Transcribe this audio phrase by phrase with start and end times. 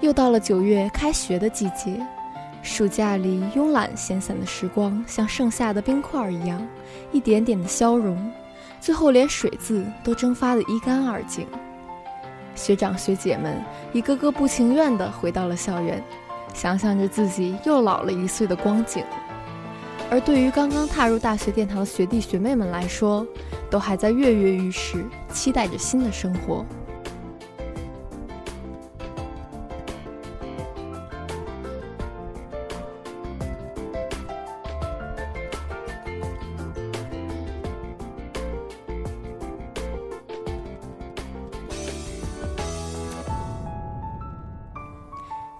[0.00, 2.00] 又到了九月开学的季节，
[2.62, 6.64] 暑假里慵懒闲散的时光，像盛夏的冰块一样，
[7.10, 8.30] 一点点的消融，
[8.80, 11.46] 最后连水渍都蒸发得一干二净。
[12.54, 13.60] 学长学姐们
[13.92, 16.02] 一个个不情愿地回到了校园，
[16.54, 19.04] 想象着自己又老了一岁的光景。
[20.10, 23.26] 而对于刚刚踏入大学殿堂的学弟学妹们来说，
[23.68, 26.64] 都还在跃跃欲试，期待着新的生活。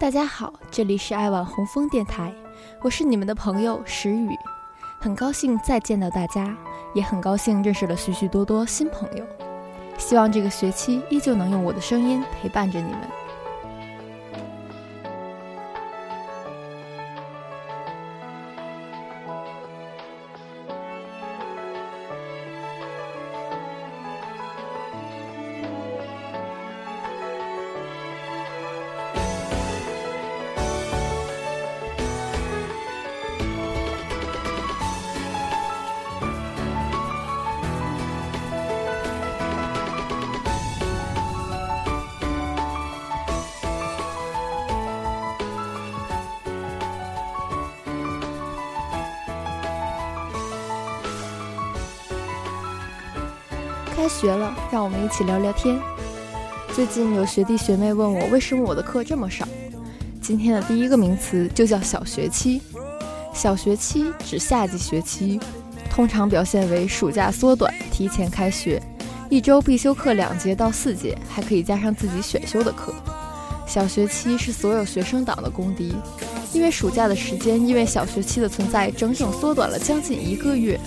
[0.08, 2.34] 大家好，这里是爱晚红枫电台，
[2.80, 4.34] 我是你们的朋友石宇，
[4.98, 6.56] 很高兴再见到大家，
[6.94, 9.24] 也很高兴认识了许许多多新朋友，
[9.98, 13.00] 希望这个学期依旧能用我的声音陪伴着你们。
[53.98, 55.76] 开学了，让我们一起聊聊天。
[56.72, 59.44] 最近有学弟学妹问我，为什么我的课这么少？
[60.22, 62.62] 今天的第一个名词就叫小学期。
[63.34, 65.40] 小学期指夏季学期，
[65.90, 68.80] 通常表现为暑假缩短，提前开学，
[69.28, 72.94] 一周必修课两节到四节，还可以加上自己选修的课。
[73.66, 75.92] 小学期是所有学生党的公敌，
[76.52, 80.78] 因为暑假的时间因为小学期的存在，整整缩短了将近一个月。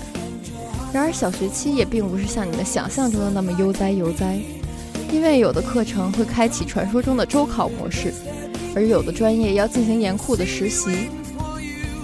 [0.93, 4.37] 然而，小学期也并不是像你们想象中的那么悠哉悠哉，
[5.11, 8.13] 因为有的课程会开启传说中的周考模式，
[8.75, 11.09] 而有的专业要进行严酷的实习。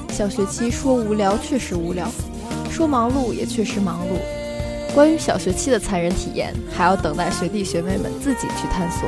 [0.09, 2.09] 小学期说无聊确实无聊，
[2.71, 4.93] 说忙碌也确实忙碌。
[4.95, 9.07] 关于小学期的残忍体验，还要等待学弟学妹们自己去探索。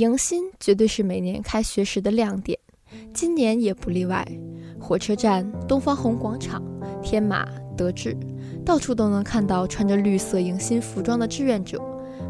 [0.00, 2.58] 迎新绝对是每年开学时的亮点，
[3.12, 4.26] 今年也不例外。
[4.80, 6.62] 火车站、东方红广场、
[7.02, 7.46] 天马、
[7.76, 8.16] 德智，
[8.64, 11.78] 到处都能看到穿着绿色迎新服装的志愿者，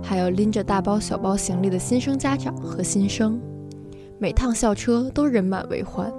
[0.03, 3.41] 还有拎着大包小包行李的新生家长和新生。
[4.19, 6.13] 每趟校车都人满为患。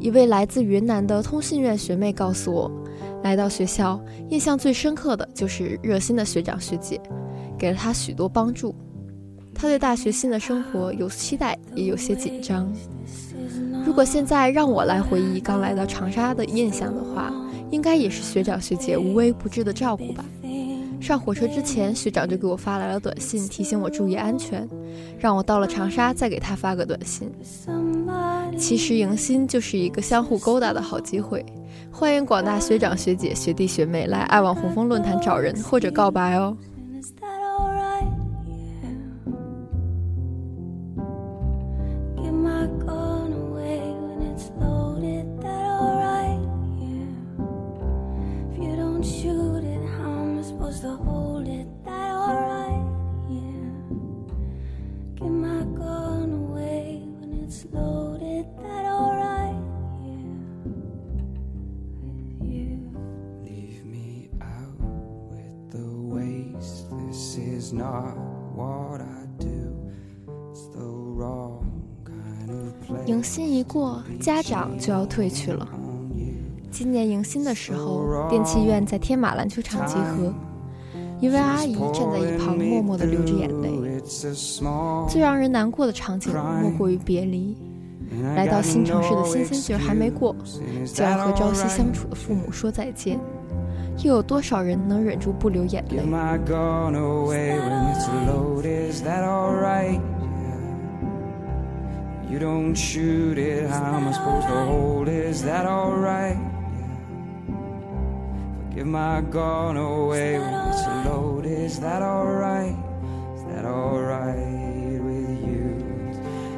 [0.00, 2.70] 一位来自云南的通信院学妹告诉我，
[3.22, 6.98] 来到学校印象最深刻的就是热心的学长学姐，
[7.58, 8.74] 给了她许多帮助。
[9.62, 12.68] 他对大学新的生活有期待，也有些紧张。
[13.86, 17.32] 如果现在让我来回忆刚来到长沙的印象的话，
[17.70, 20.24] 应该也是学长学姐无微不至的照顾吧。
[21.00, 24.68] 上火车之前，学长就给我发来了短信，提醒我注意安全，
[25.16, 27.30] 让我到了长沙再给他发个短信。
[28.58, 31.46] 其实迎新就是一个相互勾搭的好机会，
[31.92, 36.56] 欢迎广大学长学姐、学弟学妹来爱网红枫论坛找人或者告白哦。
[73.06, 75.68] 迎新一过，家长就要退去了。
[76.70, 80.32] 今年迎新的时候，电气院在天马篮球场集合，
[81.20, 84.00] 一位阿姨站在一旁，默默地流着眼泪。
[85.08, 87.56] 最让人难过的场景，莫过于别离。
[88.34, 90.34] 来到新城市的新鲜劲儿还没过，
[90.92, 93.18] 就要和朝夕相处的父母说再见。
[93.98, 95.96] 又有多少人能忍住不流眼泪？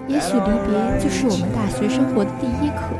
[0.06, 2.94] 也许离别就是我们大学生活的第一课。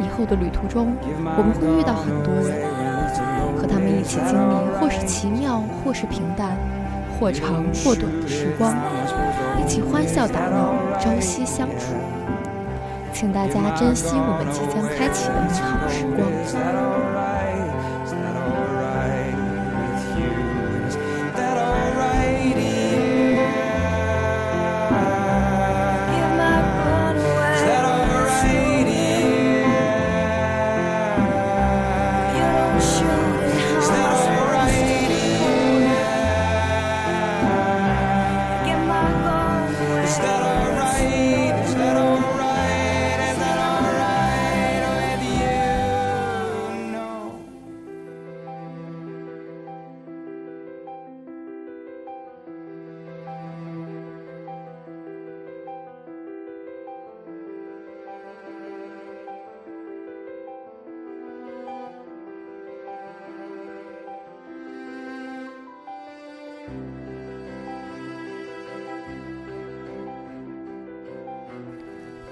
[0.00, 2.79] 以后的旅途中，我们会遇到很多人，
[3.60, 6.56] 和他们一起经历或是奇妙，或是平淡，
[7.18, 8.74] 或长或短的时光，
[9.62, 11.92] 一起欢笑打闹，朝夕相处。
[13.12, 17.09] 请大家珍惜我们即将开启的美好时光。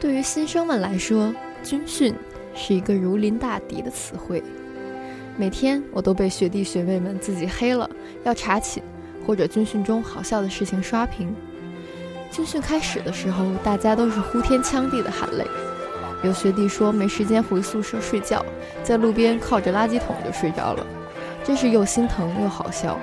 [0.01, 2.15] 对于新生们来说，军训
[2.55, 4.41] 是一个如临大敌的词汇。
[5.37, 7.89] 每天我都被学弟学妹们自己黑了，
[8.23, 8.81] 要查寝，
[9.27, 11.35] 或者军训中好笑的事情刷屏。
[12.31, 15.45] 军训开始的时候，大家都是呼天抢地的喊累。
[16.23, 18.45] 有学弟说没时间回宿舍睡觉，
[18.85, 20.87] 在路边靠着垃圾桶就睡着了，
[21.43, 22.99] 真是又心疼又好笑。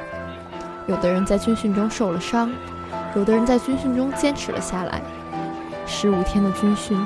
[0.87, 2.49] 有的人在军训中受了伤，
[3.17, 5.01] 有的人在军训中坚持了下来。
[5.85, 6.97] 十五天的军训，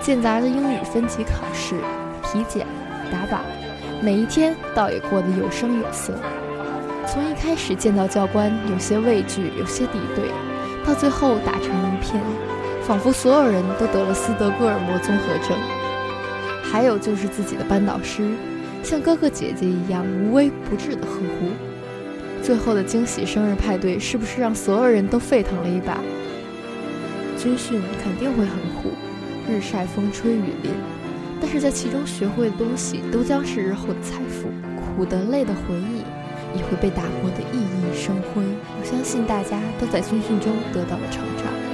[0.00, 1.76] 间杂着英语分级考试、
[2.22, 2.66] 体检、
[3.10, 3.40] 打靶，
[4.02, 6.14] 每一天倒也过得有声有色。
[7.06, 10.30] 从一开始见到教官有些畏惧、有些敌对，
[10.84, 12.20] 到最后打成一片，
[12.82, 15.56] 仿佛所有人都得了斯德哥尔摩综合症。
[16.62, 18.28] 还有就是自己的班导师，
[18.82, 21.48] 像哥哥姐姐一样无微不至的呵护。
[22.42, 25.98] 最后的惊喜生日派对，是不是让所有人都沸腾了一把？
[27.46, 28.90] 军训肯定会很苦，
[29.48, 30.72] 日晒风吹雨淋，
[31.40, 34.48] 但是在其中学会的东西都将是日后的财富。
[34.96, 36.02] 苦的、累的回忆
[36.58, 38.42] 也会被打磨得熠熠生辉。
[38.42, 41.65] 我相信大家都在军训中得到了成长。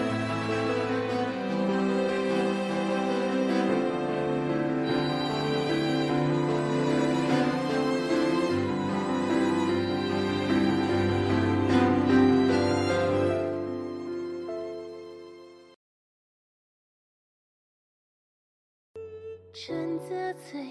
[19.64, 20.66] 春则翠，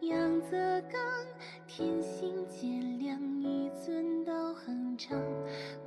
[0.00, 1.00] 阳则刚，
[1.66, 5.20] 天行健，良一寸道恒长。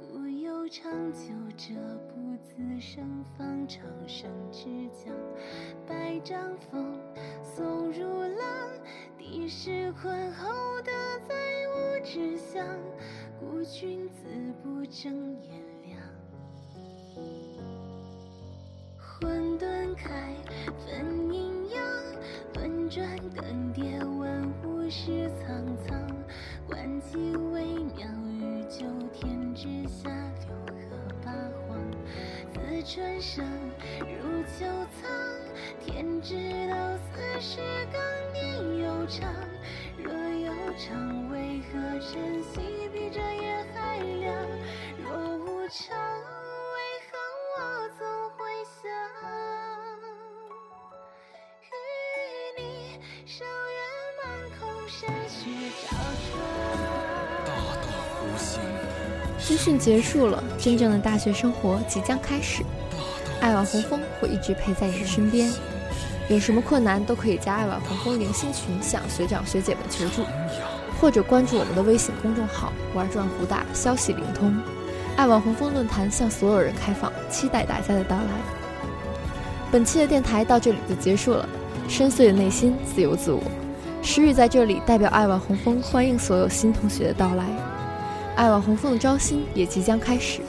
[0.01, 1.73] 故有长久者
[2.09, 5.15] 不自生，方长生之将。
[5.87, 6.99] 百丈峰，
[7.41, 8.69] 耸如浪，
[9.17, 10.49] 地势宽厚
[10.81, 10.91] 德
[11.29, 11.33] 载
[11.69, 12.67] 物之乡。
[13.39, 14.25] 故君子
[14.61, 15.97] 不争炎凉。
[18.99, 20.35] 混沌开，
[20.85, 21.50] 分阴。
[22.91, 25.97] 转更迭，万物是苍苍。
[26.67, 27.63] 观其微
[27.95, 30.09] 妙，于九天之下，
[30.45, 31.79] 六合八荒。
[32.53, 33.45] 自春生，
[34.01, 34.65] 入秋
[34.99, 35.09] 藏。
[35.79, 36.35] 天之
[36.67, 37.61] 道，四时
[37.93, 38.01] 更
[38.35, 39.33] 迭悠长。
[39.97, 42.59] 若有常，为何晨曦
[42.93, 44.35] 比这夜还亮？
[59.39, 62.63] 军训结束了，真正的大学生活即将开始。
[63.41, 65.51] 爱晚红枫会一直陪在你的身边，
[66.29, 70.23] 有什么困难都可以加爱晚红枫联心群向学长学姐们求助，
[70.99, 74.55] 或者关注我们的微信公众号“玩转湖大”，消息灵通。
[75.17, 78.23] 爱晚红枫论坛向所有人开放，期待大家的到来。
[79.71, 81.49] 本期的电台到这里就结束了，
[81.89, 83.41] 深邃的内心，自由自我。
[84.03, 87.45] 诗雨在这里代表爱晚红枫，欢迎所有新同学的到来。
[88.35, 90.41] 爱晚红枫的招新也即将开始，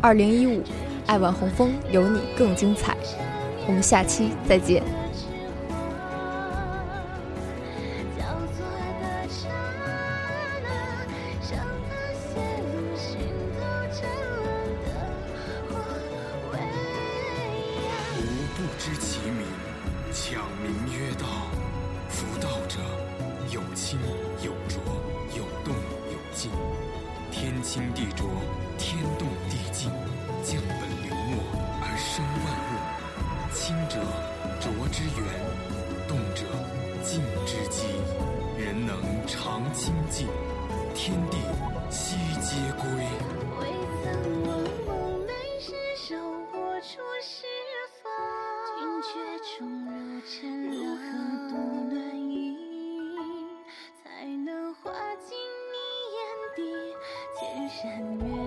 [0.00, 0.62] 二零一五，
[1.06, 2.96] 爱晚红枫有你更精彩。
[3.66, 4.82] 我们下期再见。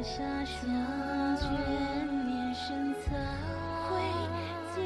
[0.03, 0.65] 沙霜
[1.37, 1.47] 卷，
[2.53, 3.07] 深藏；
[3.89, 3.91] 挥
[4.75, 4.79] 剑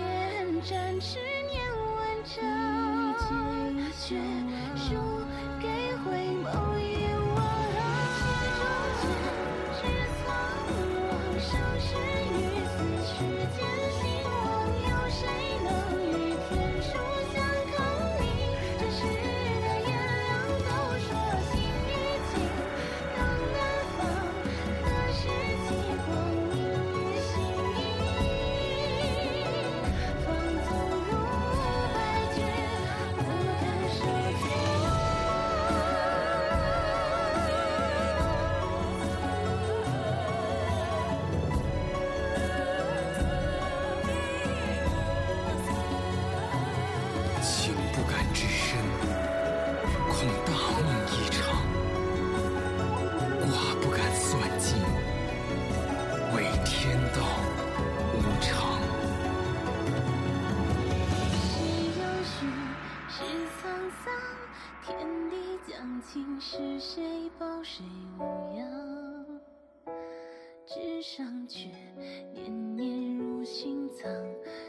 [0.63, 1.53] 斩痴念，
[1.95, 2.33] 万丈。
[4.75, 4.89] 输
[5.61, 5.67] 给
[6.03, 6.05] 回
[6.43, 6.45] 眸
[6.77, 6.81] 一
[7.13, 7.33] 望。
[66.13, 67.03] 今是谁
[67.39, 67.83] 抱谁
[68.19, 68.23] 无
[68.55, 69.41] 恙？
[70.63, 71.71] 纸上却
[72.35, 74.07] 念念入心藏，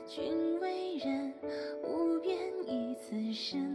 [0.06, 1.34] 君为人
[1.82, 2.34] 无边
[2.66, 3.73] 一此生。